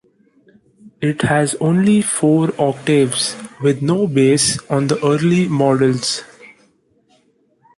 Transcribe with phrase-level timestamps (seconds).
[0.99, 6.23] It has only four octaves, with no bass on the early models.